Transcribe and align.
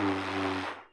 Mm-hmm. 0.00 0.85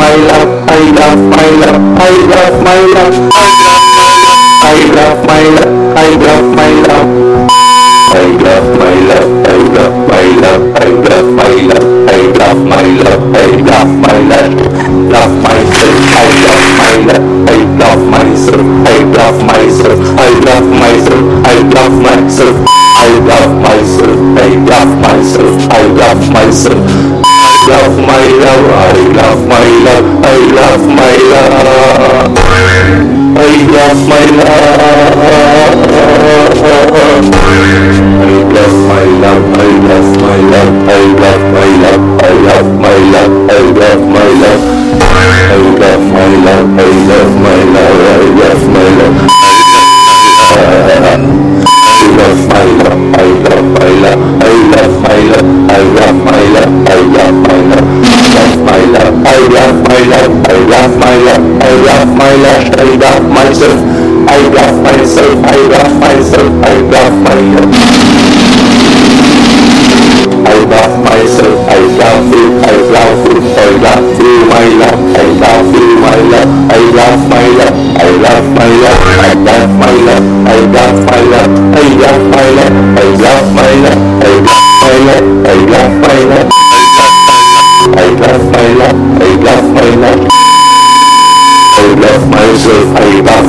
my 0.00 0.14
love, 0.16 0.48
I 0.64 0.80
love 0.96 1.20
my 1.36 1.48
love, 1.60 1.82
I 2.00 2.14
love 2.32 2.56
my 2.64 2.80
love, 2.94 3.14
I 3.36 3.52
love 3.60 3.84
my 4.00 4.12
love, 4.40 5.70
I 5.70 6.08
love 6.24 6.46
my 6.56 6.56
love, 6.56 6.56
I 6.56 6.56
love 6.56 6.56
my 6.56 6.72
love, 7.50 7.68
I 8.10 8.28
love 8.40 8.68
my 8.80 8.94
love, 10.40 10.62
I 10.72 10.88
love 11.04 11.28
my 11.36 11.52
love, 11.68 11.86
I 12.08 12.20
love 12.40 12.60
my 12.72 12.86
love, 13.04 13.22
I 13.34 13.52
love 13.68 13.92
my 14.04 14.18
love, 14.30 14.54
love 15.12 15.34
myself, 15.44 15.96
I 16.16 16.32
love 16.46 16.64
my 16.80 16.94
love, 17.08 17.26
I 17.48 17.60
love 17.80 18.02
myself, 18.14 18.64
I 18.86 19.04
love 19.16 19.38
myself, 19.50 20.00
I 20.16 20.32
love 20.48 20.68
myself, 20.80 21.24
I 21.44 21.60
love 21.76 21.94
myself, 22.00 22.56
I 22.96 23.12
love 23.28 23.52
myself, 23.66 24.18
I 24.36 24.48
love 24.70 24.92
myself, 25.04 25.54
I 25.70 25.82
love 26.00 26.22
myself 26.32 27.39
love 27.70 27.96
my 27.98 28.24
love 28.44 28.66
I 28.84 28.98
love 29.18 29.40
my 29.46 29.66
love 29.86 30.06
I 30.22 30.38
love 30.58 30.84
my 30.98 31.14
love. 31.32 31.70
I 33.36 33.52
love 33.74 34.08
my 34.08 34.24
love. 34.38 34.89
I 62.30 62.34
lash, 62.36 62.70
I 62.78 62.84
laugh 62.94 63.22
myself, 63.26 63.80
I 64.30 64.38
laugh 64.54 64.76
myself, 64.84 65.34
I 65.42 65.56
laugh 65.66 65.92
myself, 65.98 66.52
I 66.62 66.74
laugh 66.86 67.14
myself. 67.26 67.74
I 70.46 70.56
laugh 70.70 70.94
myself, 71.10 71.58
I 71.66 71.80
laugh 71.98 72.30
you. 72.30 72.46
I 72.62 72.74
laugh 72.94 73.26
you. 73.26 73.40
I 73.50 73.70
laugh 73.82 74.14
through 74.14 74.46
my 74.46 74.66
laugh, 74.78 75.00
I 75.10 75.26
laugh 75.42 75.66
through 75.74 75.96
my 75.98 76.18
laugh, 76.30 76.50
I 76.70 76.86
laugh 76.94 77.20
my 77.26 77.46
love. 77.58 77.74
I 77.98 78.14
laugh 78.22 78.46
my 78.54 78.68
love. 78.78 79.00
I 79.10 79.34
laugh 79.34 79.70
my 79.80 79.90
love. 80.06 80.26
I 80.46 80.58
laugh 80.70 80.98
my 81.10 81.20
love. 81.32 81.69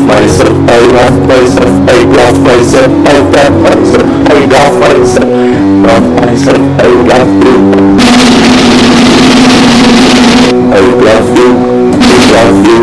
myself, 0.05 0.55
I 0.67 0.79
love 0.95 1.17
myself, 1.27 1.89
I 1.89 2.03
love 2.03 2.37
myself, 2.43 2.91
I 3.07 3.19
love 3.35 3.55
myself, 3.61 4.07
I 4.29 4.45
love 4.45 4.75
myself, 4.79 5.29
love 5.85 6.07
myself, 6.19 6.63
I 6.79 6.89
love 7.09 7.31
you. 7.43 7.55
I 10.71 10.81
love 11.05 11.37
you, 11.37 11.49
I 12.01 12.17
love 12.33 12.65
you, 12.65 12.79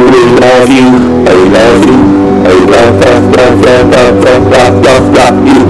I 0.00 0.24
love 0.40 0.70
you, 0.70 0.88
I 1.18 1.36
love 1.44 1.76
you, 1.76 3.18
I 3.18 3.46
love, 3.48 4.14
love, 4.50 4.74
love, 4.84 5.04
love 5.14 5.46
you. 5.46 5.67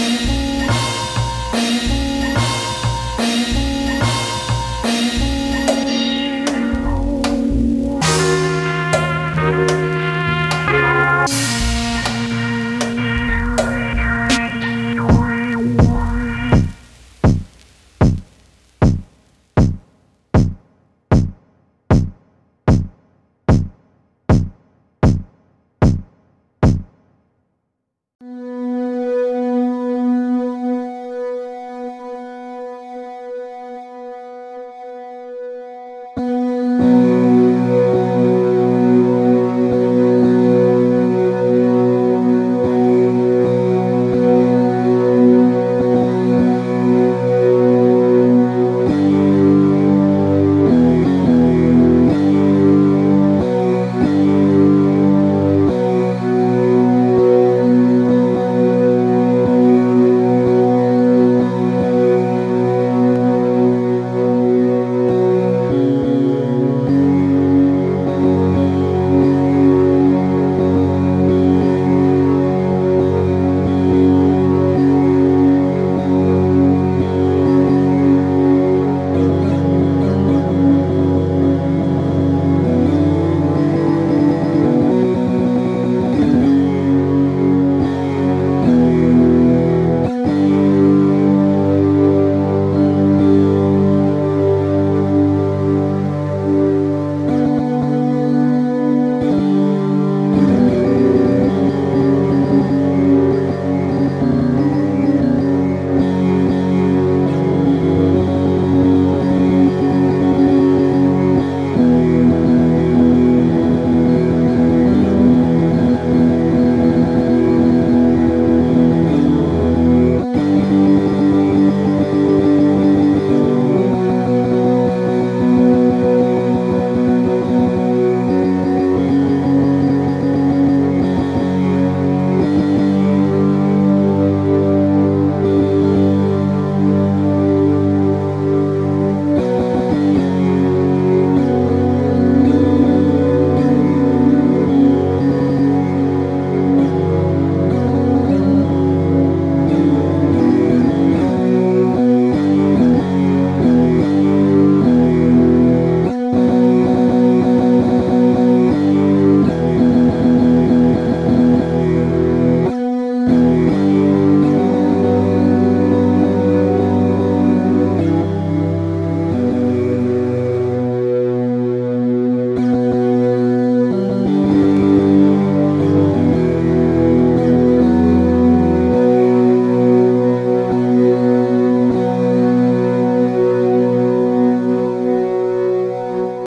Bye. 0.00 0.29